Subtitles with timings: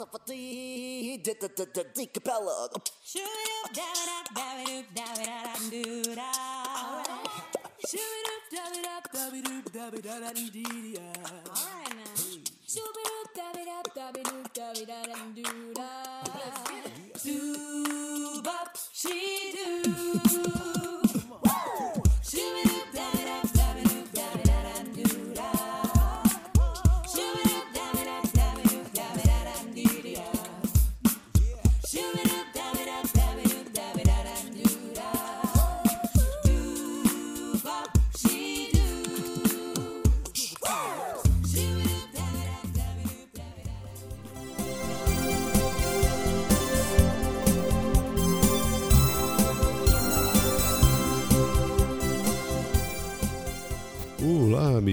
[0.00, 2.56] the fatigue, did the the the decapella.
[3.04, 5.84] Shoo doop da da da doop da da da do
[6.14, 6.32] da.
[7.90, 11.08] Shoo doop da da da doop da da da dee da.
[11.52, 12.16] All right now.
[12.72, 13.62] Shoo doop da da
[13.94, 15.90] da doop da da da do da.
[17.22, 20.79] Do bop she do.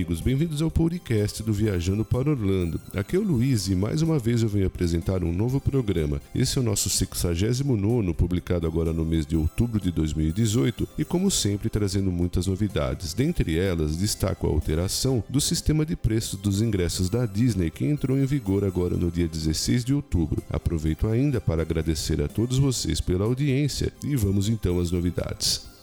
[0.08, 2.80] Amigos, bem-vindos ao podcast do Viajando para Orlando.
[2.96, 6.22] Aqui é o Luiz e mais uma vez eu venho apresentar um novo programa.
[6.34, 11.30] Esse é o nosso 69, publicado agora no mês de outubro de 2018 e, como
[11.30, 13.14] sempre, trazendo muitas novidades.
[13.14, 18.18] Dentre elas, destaco a alteração do sistema de preços dos ingressos da Disney que entrou
[18.18, 20.42] em vigor agora no dia 16 de outubro.
[20.50, 25.77] Aproveito ainda para agradecer a todos vocês pela audiência e vamos então às novidades.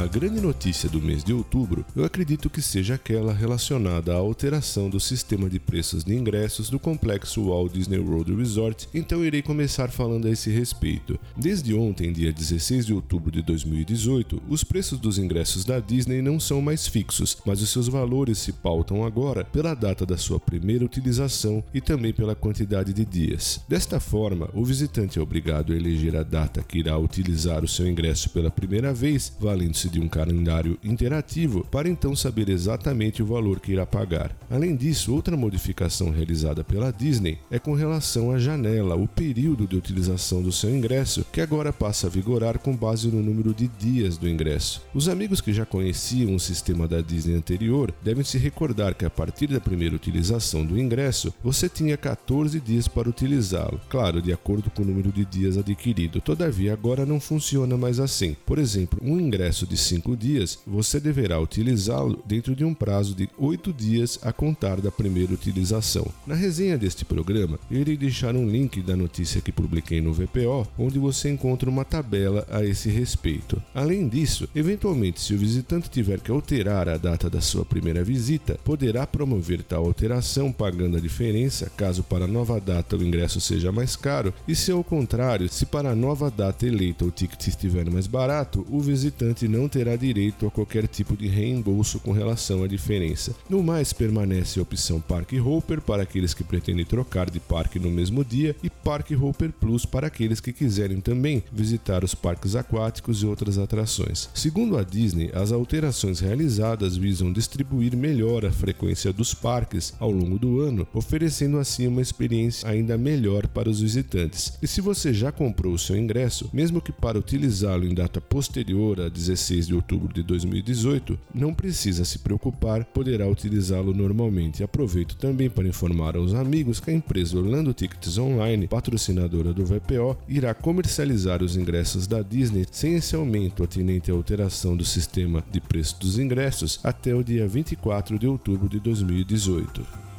[0.00, 4.88] A grande notícia do mês de outubro eu acredito que seja aquela relacionada à alteração
[4.88, 9.90] do sistema de preços de ingressos do complexo Walt Disney World Resort, então irei começar
[9.90, 11.20] falando a esse respeito.
[11.36, 16.40] Desde ontem, dia 16 de outubro de 2018, os preços dos ingressos da Disney não
[16.40, 20.82] são mais fixos, mas os seus valores se pautam agora pela data da sua primeira
[20.82, 23.60] utilização e também pela quantidade de dias.
[23.68, 27.86] Desta forma, o visitante é obrigado a eleger a data que irá utilizar o seu
[27.86, 33.26] ingresso pela primeira vez, valendo se de um calendário interativo para então saber exatamente o
[33.26, 34.34] valor que irá pagar.
[34.50, 39.76] Além disso, outra modificação realizada pela Disney é com relação à janela, o período de
[39.76, 44.16] utilização do seu ingresso, que agora passa a vigorar com base no número de dias
[44.16, 44.82] do ingresso.
[44.94, 49.10] Os amigos que já conheciam o sistema da Disney anterior devem se recordar que a
[49.10, 54.70] partir da primeira utilização do ingresso, você tinha 14 dias para utilizá-lo, claro, de acordo
[54.70, 56.20] com o número de dias adquirido.
[56.20, 58.36] Todavia, agora não funciona mais assim.
[58.46, 63.28] Por exemplo, um ingresso de 5 dias, você deverá utilizá-lo dentro de um prazo de
[63.38, 66.06] 8 dias a contar da primeira utilização.
[66.26, 70.98] Na resenha deste programa, irei deixar um link da notícia que publiquei no VPO, onde
[70.98, 73.60] você encontra uma tabela a esse respeito.
[73.74, 78.58] Além disso, eventualmente, se o visitante tiver que alterar a data da sua primeira visita,
[78.64, 83.72] poderá promover tal alteração pagando a diferença caso para a nova data o ingresso seja
[83.72, 87.88] mais caro, e se ao contrário, se para a nova data eleita o ticket estiver
[87.90, 92.64] mais barato, o visitante não não terá direito a qualquer tipo de reembolso com relação
[92.64, 93.34] à diferença.
[93.48, 97.90] No mais, permanece a opção Park Hopper para aqueles que pretendem trocar de parque no
[97.90, 103.22] mesmo dia e Park Hopper Plus para aqueles que quiserem também visitar os parques aquáticos
[103.22, 104.30] e outras atrações.
[104.32, 110.38] Segundo a Disney, as alterações realizadas visam distribuir melhor a frequência dos parques ao longo
[110.38, 114.54] do ano, oferecendo assim uma experiência ainda melhor para os visitantes.
[114.62, 119.00] E se você já comprou o seu ingresso, mesmo que para utilizá-lo em data posterior
[119.00, 124.62] a 16 16 de outubro de 2018, não precisa se preocupar, poderá utilizá-lo normalmente.
[124.62, 130.16] Aproveito também para informar aos amigos que a empresa Orlando Tickets Online, patrocinadora do VPO,
[130.28, 135.60] irá comercializar os ingressos da Disney sem esse aumento atinente à alteração do sistema de
[135.60, 140.09] preço dos ingressos até o dia 24 de outubro de 2018.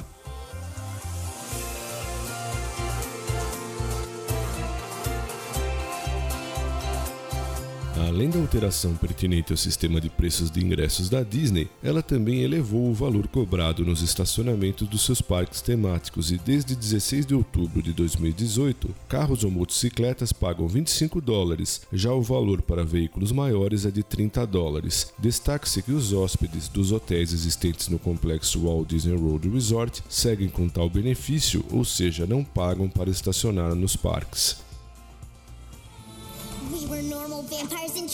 [8.08, 12.90] Além da alteração pertinente ao sistema de preços de ingressos da Disney, ela também elevou
[12.90, 17.92] o valor cobrado nos estacionamentos dos seus parques temáticos e desde 16 de outubro de
[17.92, 24.02] 2018, carros ou motocicletas pagam 25 dólares, já o valor para veículos maiores é de
[24.02, 25.12] 30 dólares.
[25.16, 30.68] Destaque-se que os hóspedes dos hotéis existentes no complexo Walt Disney World Resort seguem com
[30.68, 34.71] tal benefício, ou seja, não pagam para estacionar nos parques.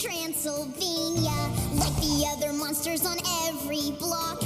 [0.01, 1.35] Transylvania,
[1.73, 3.17] like the other monsters on
[3.47, 4.39] every block.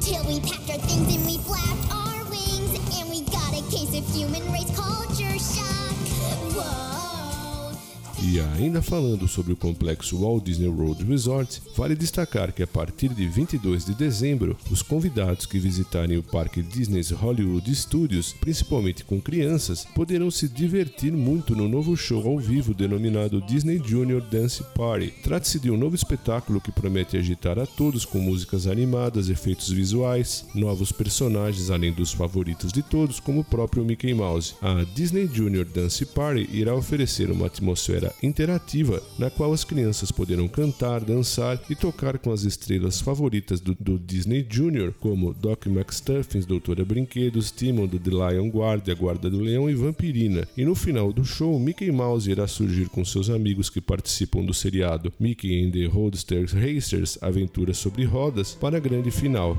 [0.00, 3.96] Till we packed our things and we flapped our wings, and we got a case
[3.96, 5.96] of human race culture shock.
[6.52, 6.99] Whoa.
[8.22, 13.08] E ainda falando sobre o complexo Walt Disney World Resort, vale destacar que a partir
[13.08, 19.18] de 22 de dezembro, os convidados que visitarem o parque Disney's Hollywood Studios, principalmente com
[19.18, 25.14] crianças, poderão se divertir muito no novo show ao vivo denominado Disney Junior Dance Party.
[25.22, 30.44] Trata-se de um novo espetáculo que promete agitar a todos com músicas animadas, efeitos visuais,
[30.54, 34.56] novos personagens além dos favoritos de todos, como o próprio Mickey Mouse.
[34.60, 40.48] A Disney Junior Dance Party irá oferecer uma atmosfera interativa na qual as crianças poderão
[40.48, 46.46] cantar, dançar e tocar com as estrelas favoritas do, do Disney Junior, como Doc McStuffins,
[46.46, 50.46] Doutora Brinquedos, Timon do The Lion Guard, a Guarda do Leão e Vampirina.
[50.56, 54.54] E no final do show, Mickey Mouse irá surgir com seus amigos que participam do
[54.54, 59.56] seriado Mickey and the Roadster Racers Aventuras sobre Rodas para a grande final.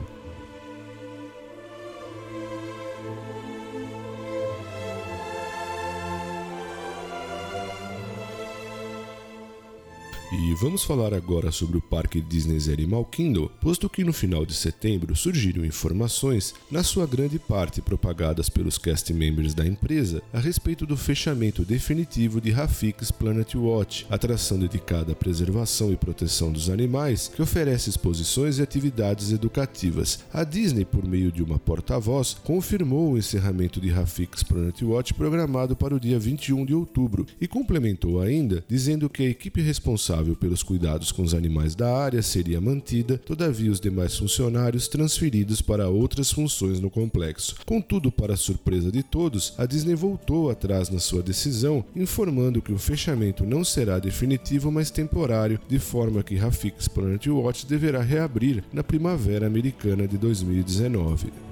[10.55, 15.15] Vamos falar agora sobre o Parque Disney's Animal Kingdom, posto que no final de setembro
[15.15, 20.97] surgiram informações, na sua grande parte propagadas pelos cast members da empresa, a respeito do
[20.97, 27.41] fechamento definitivo de Rafik's Planet Watch, atração dedicada à preservação e proteção dos animais, que
[27.41, 30.19] oferece exposições e atividades educativas.
[30.33, 35.75] A Disney, por meio de uma porta-voz, confirmou o encerramento de Rafik's Planet Watch programado
[35.75, 40.63] para o dia 21 de outubro e complementou ainda dizendo que a equipe responsável pelos
[40.63, 46.31] cuidados com os animais da área seria mantida, todavia os demais funcionários transferidos para outras
[46.31, 47.55] funções no complexo.
[47.63, 52.79] Contudo, para surpresa de todos, a Disney voltou atrás na sua decisão, informando que o
[52.79, 58.83] fechamento não será definitivo, mas temporário, de forma que Rafik's Planet Watch deverá reabrir na
[58.83, 61.50] primavera americana de 2019.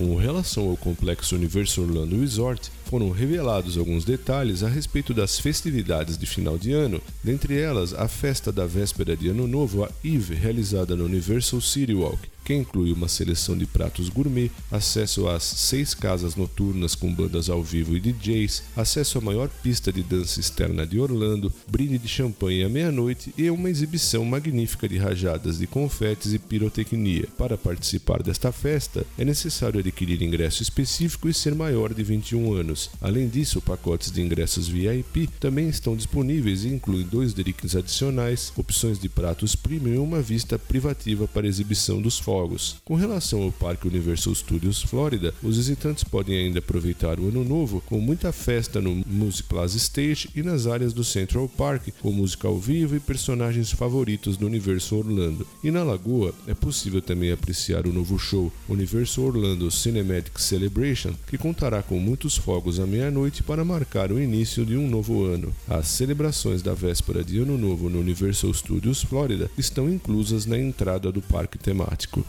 [0.00, 6.16] Com relação ao complexo Universo Orlando Resort, foram revelados alguns detalhes a respeito das festividades
[6.16, 10.34] de final de ano, dentre elas a festa da véspera de Ano Novo, a Eve,
[10.34, 12.18] realizada no Universal City Walk,
[12.50, 17.62] que inclui uma seleção de pratos gourmet, acesso às seis casas noturnas com bandas ao
[17.62, 22.64] vivo e DJs, acesso à maior pista de dança externa de Orlando, brinde de champanhe
[22.64, 27.28] à meia-noite e uma exibição magnífica de rajadas de confetes e pirotecnia.
[27.38, 32.90] Para participar desta festa, é necessário adquirir ingresso específico e ser maior de 21 anos.
[33.00, 38.98] Além disso, pacotes de ingressos VIP também estão disponíveis e incluem dois drinks adicionais, opções
[38.98, 42.39] de pratos premium e uma vista privativa para exibição dos fogos
[42.84, 47.82] Com relação ao Parque Universal Studios Florida, os visitantes podem ainda aproveitar o ano novo
[47.86, 52.48] com muita festa no Music Plaza Stage e nas áreas do Central Park, com música
[52.48, 55.46] ao vivo e personagens favoritos do Universo Orlando.
[55.62, 61.38] E na Lagoa é possível também apreciar o novo show Universo Orlando Cinematic Celebration, que
[61.38, 65.52] contará com muitos fogos à meia-noite para marcar o início de um novo ano.
[65.68, 71.10] As celebrações da véspera de Ano Novo no Universal Studios Florida estão inclusas na entrada
[71.12, 72.24] do parque temático.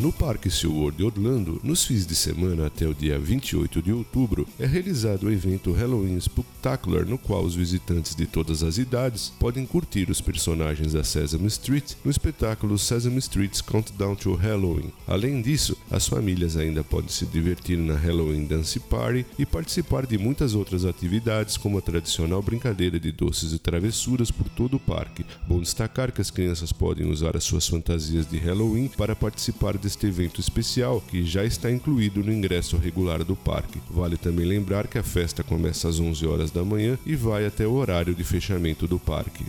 [0.00, 4.48] No Parque SeaWorld de Orlando, nos fins de semana até o dia 28 de outubro,
[4.58, 9.66] é realizado o evento Halloween Spooktacular, no qual os visitantes de todas as idades podem
[9.66, 14.90] curtir os personagens da Sesame Street no espetáculo Sesame Street's Countdown to Halloween.
[15.06, 20.16] Além disso, as famílias ainda podem se divertir na Halloween Dance Party e participar de
[20.16, 25.26] muitas outras atividades, como a tradicional brincadeira de doces e travessuras por todo o parque.
[25.46, 29.89] Bom destacar que as crianças podem usar as suas fantasias de Halloween para participar de
[29.90, 33.80] deste evento especial, que já está incluído no ingresso regular do parque.
[33.90, 37.66] Vale também lembrar que a festa começa às 11 horas da manhã e vai até
[37.66, 39.44] o horário de fechamento do parque.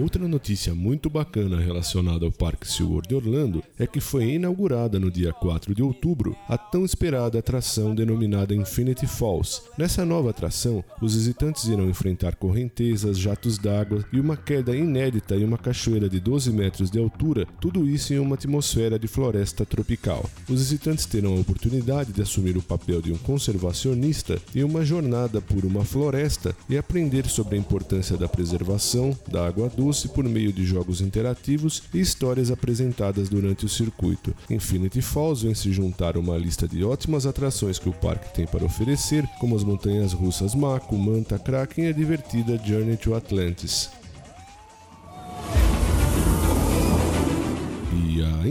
[0.00, 5.10] Outra notícia muito bacana relacionada ao Parque SeaWorld de Orlando é que foi inaugurada no
[5.10, 9.60] dia 4 de outubro a tão esperada atração denominada Infinity Falls.
[9.76, 15.44] Nessa nova atração, os visitantes irão enfrentar correntezas, jatos d'água e uma queda inédita em
[15.44, 20.24] uma cachoeira de 12 metros de altura, tudo isso em uma atmosfera de floresta tropical.
[20.48, 25.42] Os visitantes terão a oportunidade de assumir o papel de um conservacionista em uma jornada
[25.42, 30.24] por uma floresta e aprender sobre a importância da preservação da água doce se por
[30.24, 34.34] meio de jogos interativos e histórias apresentadas durante o circuito.
[34.48, 38.46] Infinity Falls vem se juntar a uma lista de ótimas atrações que o parque tem
[38.46, 43.99] para oferecer, como as montanhas russas Mako, Manta, Kraken e a divertida Journey to Atlantis.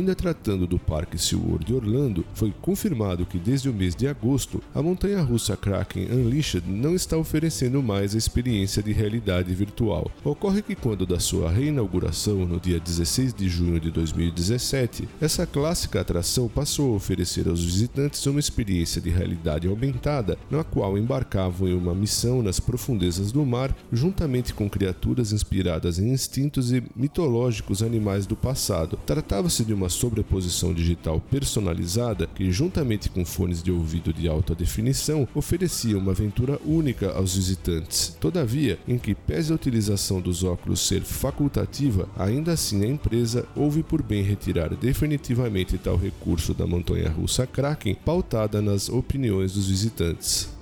[0.09, 4.81] Ainda tratando do Parque SeaWorld Orlando, foi confirmado que desde o mês de agosto, a
[4.81, 10.09] montanha-russa Kraken Unleashed não está oferecendo mais a experiência de realidade virtual.
[10.23, 16.01] Ocorre que quando da sua reinauguração no dia 16 de junho de 2017, essa clássica
[16.01, 21.75] atração passou a oferecer aos visitantes uma experiência de realidade aumentada, na qual embarcavam em
[21.75, 28.25] uma missão nas profundezas do mar, juntamente com criaturas inspiradas em instintos e mitológicos animais
[28.25, 28.97] do passado.
[29.05, 35.27] Tratava-se de uma sobreposição digital personalizada que, juntamente com fones de ouvido de alta definição,
[35.36, 38.15] oferecia uma aventura única aos visitantes.
[38.20, 43.84] Todavia, em que pese a utilização dos óculos ser facultativa, ainda assim a empresa houve
[43.84, 50.58] por bem retirar definitivamente tal recurso da montanha-russa Kraken, pautada nas opiniões dos visitantes.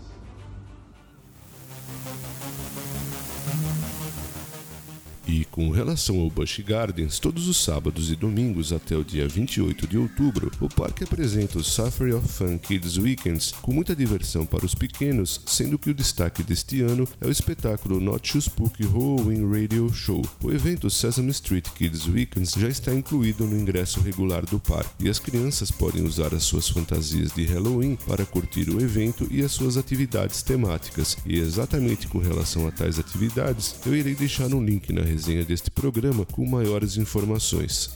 [5.28, 9.86] E com relação ao Busch Gardens, todos os sábados e domingos até o dia 28
[9.86, 14.66] de outubro, o parque apresenta o Safari of Fun Kids Weekends com muita diversão para
[14.66, 19.50] os pequenos, sendo que o destaque deste ano é o espetáculo Not Too Spooky Halloween
[19.52, 20.22] Radio Show.
[20.42, 25.10] O evento Sesame Street Kids Weekends já está incluído no ingresso regular do parque e
[25.10, 29.52] as crianças podem usar as suas fantasias de Halloween para curtir o evento e as
[29.52, 31.18] suas atividades temáticas.
[31.26, 35.72] E exatamente com relação a tais atividades, eu irei deixar um link na resenha deste
[35.72, 37.90] programa com maiores informações.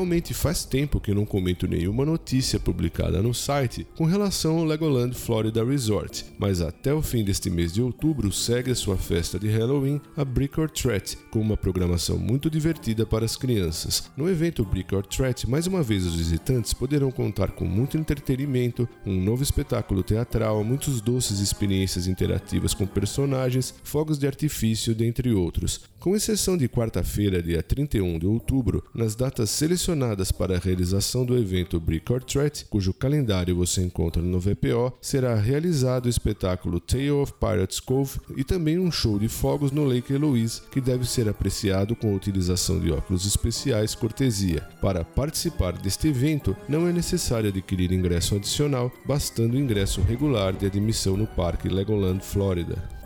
[0.00, 5.14] Realmente faz tempo que não comento nenhuma notícia publicada no site com relação ao Legoland
[5.14, 9.48] Florida Resort, mas até o fim deste mês de outubro segue a sua festa de
[9.48, 14.10] Halloween, a Brick or Threat, com uma programação muito divertida para as crianças.
[14.16, 18.88] No evento Brick or Threat, mais uma vez os visitantes poderão contar com muito entretenimento,
[19.04, 25.30] um novo espetáculo teatral, muitos doces e experiências interativas com personagens, fogos de artifício, dentre
[25.34, 25.82] outros.
[25.98, 29.89] Com exceção de quarta-feira, dia 31 de outubro, nas datas selecionadas
[30.30, 35.34] para a realização do evento Brick or Threat, cujo calendário você encontra no VPO, será
[35.34, 40.12] realizado o espetáculo Tale of Pirates Cove e também um show de fogos no Lake
[40.12, 44.62] Eloise, que deve ser apreciado com a utilização de óculos especiais cortesia.
[44.80, 50.66] Para participar deste evento, não é necessário adquirir ingresso adicional, bastando o ingresso regular de
[50.66, 52.99] admissão no Parque Legoland Florida.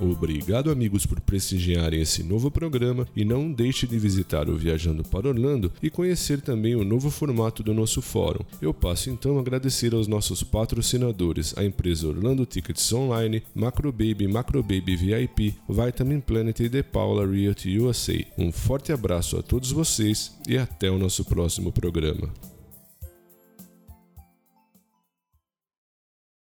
[0.00, 5.28] Obrigado, amigos, por prestigiarem esse novo programa e não deixe de visitar o Viajando para
[5.28, 8.42] Orlando e conhecer também o novo formato do nosso fórum.
[8.62, 14.96] Eu passo então a agradecer aos nossos patrocinadores, a empresa Orlando Tickets Online, Macrobaby, Macrobaby
[14.96, 18.24] VIP, Vitamin Planet e The Paula Realty USA.
[18.38, 22.32] Um forte abraço a todos vocês e até o nosso próximo programa.